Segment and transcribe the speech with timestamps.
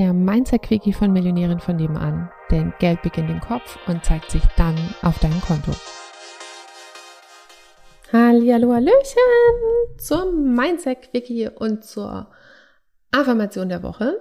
[0.00, 2.30] der Mindset-Quickie von Millionären von nebenan.
[2.50, 5.72] Denn Geld beginnt im Kopf und zeigt sich dann auf deinem Konto.
[8.10, 12.30] Hallihallo, Hallöchen zum Mindset-Quickie und zur
[13.10, 14.16] Affirmation der Woche.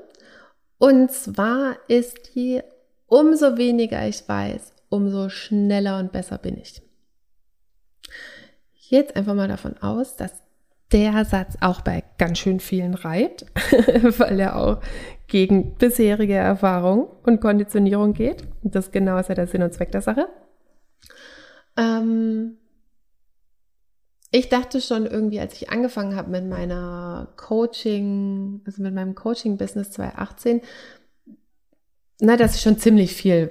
[0.79, 2.61] Und zwar ist die,
[3.07, 6.81] umso weniger ich weiß, umso schneller und besser bin ich.
[8.73, 10.43] Jetzt einfach mal davon aus, dass
[10.91, 13.45] der Satz auch bei ganz schön vielen reibt,
[14.17, 14.81] weil er auch
[15.27, 18.43] gegen bisherige Erfahrung und Konditionierung geht.
[18.63, 20.27] Und das genau ist ja der Sinn und Zweck der Sache.
[21.77, 22.57] Ähm
[24.31, 29.91] ich dachte schon irgendwie, als ich angefangen habe mit meiner Coaching, also mit meinem Coaching-Business
[29.91, 30.61] 2018,
[32.21, 33.49] na, dass ich schon ziemlich viel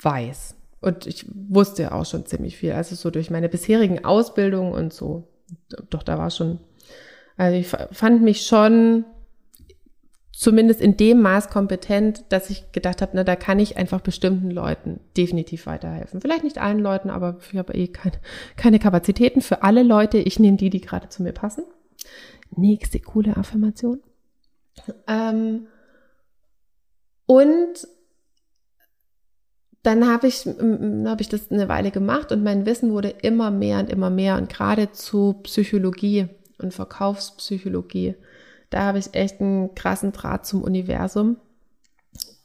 [0.00, 0.54] weiß.
[0.80, 2.72] Und ich wusste ja auch schon ziemlich viel.
[2.72, 5.28] Also so durch meine bisherigen Ausbildungen und so.
[5.90, 6.60] Doch, da war schon,
[7.36, 9.04] also ich fand mich schon
[10.32, 14.50] zumindest in dem Maß kompetent, dass ich gedacht habe, na, da kann ich einfach bestimmten
[14.50, 16.20] Leuten definitiv weiterhelfen.
[16.20, 18.16] Vielleicht nicht allen Leuten, aber ich habe eh keine,
[18.56, 20.18] keine Kapazitäten für alle Leute.
[20.18, 21.64] Ich nehme die, die gerade zu mir passen.
[22.54, 24.02] Nächste coole Affirmation.
[25.06, 25.68] Ähm,
[27.24, 27.88] und
[29.86, 33.78] dann habe ich, hab ich das eine Weile gemacht und mein Wissen wurde immer mehr
[33.78, 38.16] und immer mehr und gerade zu Psychologie und Verkaufspsychologie
[38.70, 41.36] da habe ich echt einen krassen Draht zum Universum.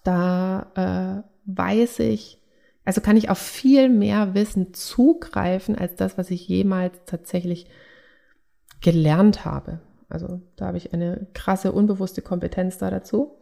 [0.04, 2.40] Da äh, weiß ich,
[2.86, 7.68] also kann ich auf viel mehr Wissen zugreifen als das, was ich jemals tatsächlich
[8.82, 9.80] gelernt habe.
[10.10, 13.38] Also da habe ich eine krasse unbewusste Kompetenz da dazu.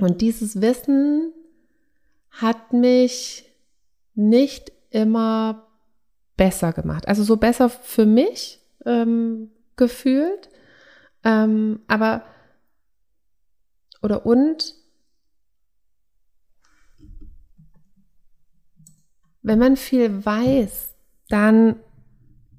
[0.00, 1.32] Und dieses Wissen
[2.30, 3.44] hat mich
[4.14, 5.66] nicht immer
[6.36, 7.06] besser gemacht.
[7.08, 10.48] Also so besser für mich ähm, gefühlt,
[11.24, 12.24] ähm, aber,
[14.02, 14.74] oder und,
[19.42, 20.94] wenn man viel weiß,
[21.28, 21.76] dann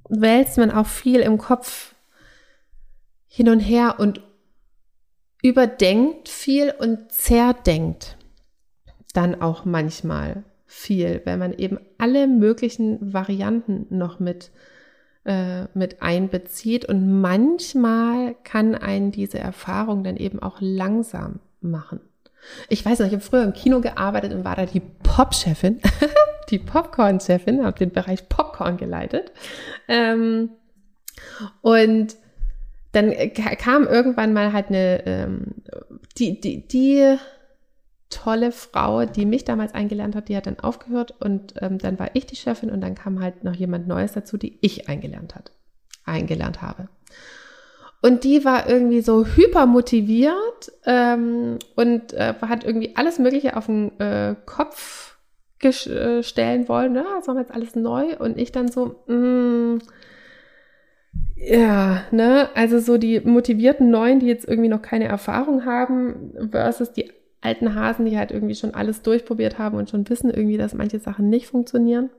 [0.09, 1.95] wälzt man auch viel im Kopf
[3.27, 4.21] hin und her und
[5.41, 8.17] überdenkt viel und zerdenkt
[9.13, 14.51] dann auch manchmal viel, wenn man eben alle möglichen Varianten noch mit
[15.23, 16.85] äh, mit einbezieht.
[16.85, 21.99] Und manchmal kann einen diese Erfahrung dann eben auch langsam machen.
[22.69, 25.79] Ich weiß noch, ich habe früher im Kino gearbeitet und war da die Pop-Chefin,
[26.49, 29.31] die Popcorn-Chefin, habe den Bereich Popcorn geleitet.
[29.87, 30.49] Ähm,
[31.61, 32.15] und
[32.93, 33.13] dann
[33.59, 35.47] kam irgendwann mal halt eine, ähm,
[36.17, 37.17] die, die, die
[38.11, 42.11] tolle Frau, die mich damals eingelernt hat, die hat dann aufgehört und ähm, dann war
[42.13, 45.51] ich die Chefin und dann kam halt noch jemand Neues dazu, die ich eingelernt hat,
[46.05, 46.89] eingelernt habe.
[48.03, 53.67] Und die war irgendwie so hyper motiviert ähm, und äh, hat irgendwie alles Mögliche auf
[53.67, 55.17] den äh, Kopf
[55.63, 56.93] äh, stellen wollen.
[56.93, 57.05] Ne?
[57.17, 59.77] Das war jetzt alles neu und ich dann so, mm,
[61.35, 66.93] ja, ne, also so die motivierten Neuen, die jetzt irgendwie noch keine Erfahrung haben, versus
[66.93, 67.11] die
[67.41, 70.99] alten Hasen, die halt irgendwie schon alles durchprobiert haben und schon wissen irgendwie, dass manche
[70.99, 72.11] Sachen nicht funktionieren.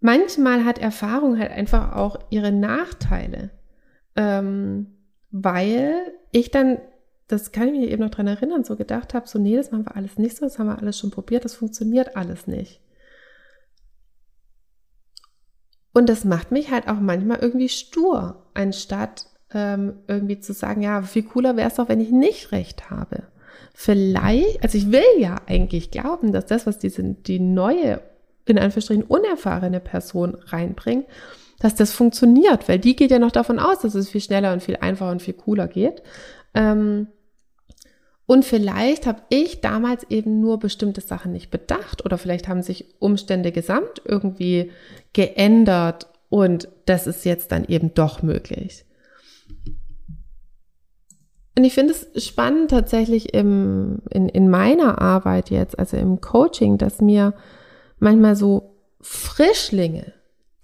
[0.00, 3.50] Manchmal hat Erfahrung halt einfach auch ihre Nachteile,
[4.16, 4.98] ähm,
[5.30, 5.94] weil
[6.32, 6.78] ich dann,
[7.28, 9.86] das kann ich mich eben noch dran erinnern, so gedacht habe, so nee, das machen
[9.86, 12.80] wir alles nicht so, das haben wir alles schon probiert, das funktioniert alles nicht.
[15.94, 21.02] Und das macht mich halt auch manchmal irgendwie stur, anstatt ähm, irgendwie zu sagen, ja,
[21.02, 23.28] viel cooler wäre es doch, wenn ich nicht recht habe
[23.74, 28.00] vielleicht, also ich will ja eigentlich glauben, dass das, was diese, die neue,
[28.46, 31.06] in Anführungsstrichen unerfahrene Person reinbringt,
[31.60, 34.62] dass das funktioniert, weil die geht ja noch davon aus, dass es viel schneller und
[34.62, 36.02] viel einfacher und viel cooler geht.
[36.54, 37.06] Ähm,
[38.26, 42.94] und vielleicht habe ich damals eben nur bestimmte Sachen nicht bedacht oder vielleicht haben sich
[42.98, 44.70] Umstände gesamt irgendwie
[45.12, 48.84] geändert und das ist jetzt dann eben doch möglich.
[51.56, 56.78] Und ich finde es spannend tatsächlich im, in, in meiner Arbeit jetzt, also im Coaching,
[56.78, 57.34] dass mir
[57.98, 60.12] manchmal so Frischlinge,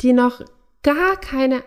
[0.00, 0.40] die noch
[0.82, 1.62] gar keine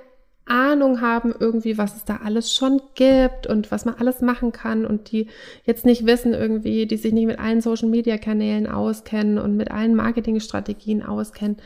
[0.46, 4.86] Ahnung haben irgendwie, was es da alles schon gibt und was man alles machen kann
[4.86, 5.28] und die
[5.66, 9.72] jetzt nicht wissen irgendwie, die sich nicht mit allen Social Media Kanälen auskennen und mit
[9.72, 11.58] allen Marketingstrategien auskennen.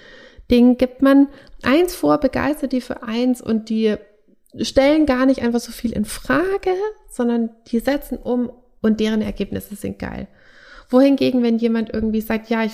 [0.52, 1.28] Denen gibt man
[1.64, 3.96] eins vor, begeistert die für eins und die
[4.62, 6.72] stellen gar nicht einfach so viel in Frage,
[7.10, 10.28] sondern die setzen um und deren Ergebnisse sind geil.
[10.90, 12.74] Wohingegen, wenn jemand irgendwie sagt, ja, ich,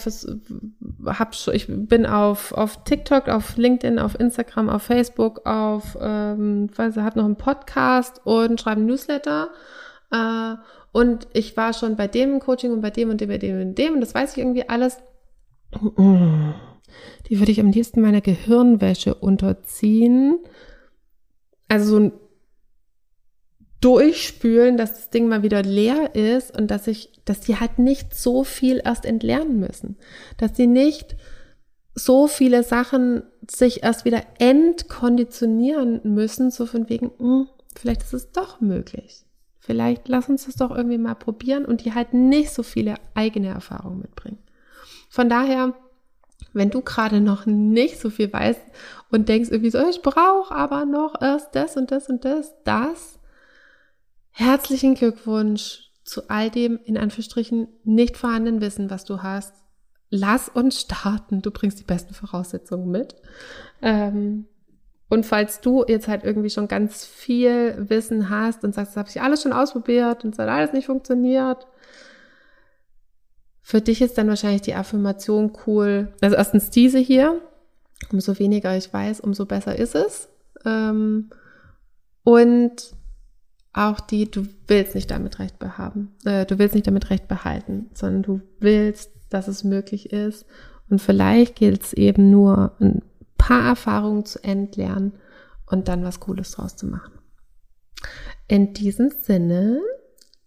[1.05, 6.97] hab, ich bin auf, auf TikTok, auf LinkedIn, auf Instagram, auf Facebook, auf, ähm, weiß,
[6.97, 9.49] hat noch einen Podcast und schreibt einen Newsletter
[10.11, 10.55] äh,
[10.91, 13.77] und ich war schon bei dem Coaching und bei dem und dem und dem und
[13.77, 14.97] dem und das weiß ich irgendwie alles.
[17.29, 20.39] Die würde ich am liebsten meiner Gehirnwäsche unterziehen.
[21.71, 22.11] Also so ein
[23.79, 28.13] Durchspülen, dass das Ding mal wieder leer ist und dass ich, dass die halt nicht
[28.13, 29.95] so viel erst entlernen müssen.
[30.35, 31.15] Dass sie nicht
[31.95, 38.13] so viele Sachen sich erst wieder entkonditionieren müssen, so von wegen, mh, hm, vielleicht ist
[38.13, 39.23] es doch möglich.
[39.57, 43.47] Vielleicht lass uns das doch irgendwie mal probieren und die halt nicht so viele eigene
[43.47, 44.39] Erfahrungen mitbringen.
[45.09, 45.73] Von daher,
[46.53, 48.61] wenn du gerade noch nicht so viel weißt
[49.09, 53.19] und denkst irgendwie so, ich brauche aber noch erst das und das und das, das,
[54.31, 59.53] herzlichen Glückwunsch zu all dem in Anführungsstrichen nicht vorhandenen Wissen, was du hast.
[60.09, 61.41] Lass uns starten.
[61.41, 63.15] Du bringst die besten Voraussetzungen mit.
[63.81, 64.45] Ähm,
[65.09, 69.09] und falls du jetzt halt irgendwie schon ganz viel Wissen hast und sagst, das habe
[69.09, 71.67] ich alles schon ausprobiert und es hat alles nicht funktioniert,
[73.61, 76.11] für dich ist dann wahrscheinlich die Affirmation cool.
[76.21, 77.39] Also erstens diese hier.
[78.11, 80.27] Umso weniger ich weiß, umso besser ist es.
[80.65, 81.29] Ähm,
[82.23, 82.93] und
[83.73, 87.89] auch die, du willst nicht damit recht behaben, äh, du willst nicht damit recht behalten,
[87.93, 90.45] sondern du willst, dass es möglich ist.
[90.89, 93.01] Und vielleicht gilt es eben nur ein
[93.37, 95.13] paar Erfahrungen zu entlernen
[95.67, 97.13] und dann was Cooles draus zu machen.
[98.47, 99.79] In diesem Sinne,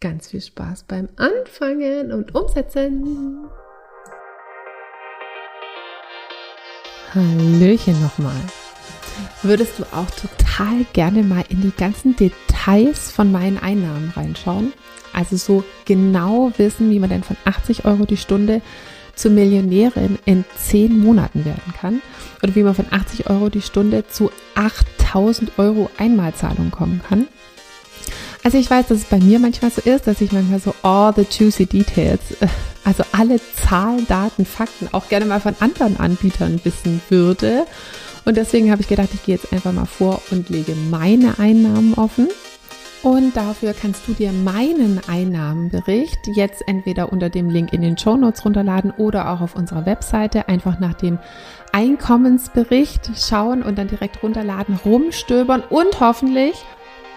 [0.00, 3.48] ganz viel Spaß beim Anfangen und Umsetzen.
[7.14, 8.40] Hallöchen nochmal.
[9.42, 14.72] Würdest du auch total gerne mal in die ganzen Details von meinen Einnahmen reinschauen?
[15.12, 18.62] Also so genau wissen, wie man denn von 80 Euro die Stunde
[19.14, 22.02] zur Millionärin in zehn Monaten werden kann
[22.42, 27.28] oder wie man von 80 Euro die Stunde zu 8000 Euro Einmalzahlung kommen kann.
[28.44, 31.14] Also ich weiß, dass es bei mir manchmal so ist, dass ich manchmal so all
[31.14, 32.46] the juicy details, äh,
[32.84, 37.64] also alle Zahlen, Daten, Fakten auch gerne mal von anderen Anbietern wissen würde.
[38.26, 41.94] Und deswegen habe ich gedacht, ich gehe jetzt einfach mal vor und lege meine Einnahmen
[41.94, 42.28] offen
[43.04, 48.16] und dafür kannst du dir meinen Einnahmenbericht jetzt entweder unter dem Link in den Show
[48.16, 51.18] Notes runterladen oder auch auf unserer Webseite einfach nach dem
[51.72, 56.54] Einkommensbericht schauen und dann direkt runterladen, rumstöbern und hoffentlich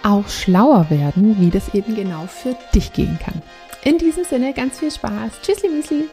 [0.04, 3.42] auch schlauer werden, wie das eben genau für dich gehen kann.
[3.84, 5.42] In diesem Sinne ganz viel Spaß.
[5.42, 6.10] Tschüssli, Müsli.